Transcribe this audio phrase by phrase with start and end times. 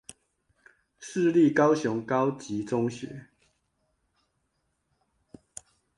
[0.97, 3.27] 市立高雄高級中學